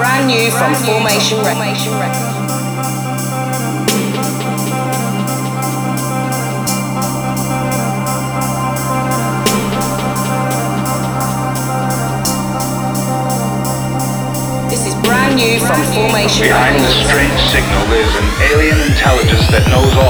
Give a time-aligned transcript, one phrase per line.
[0.00, 2.40] brand new from Formation Records.
[15.60, 16.96] from Behind Records.
[16.96, 20.09] the strange signal is an alien intelligence that knows all.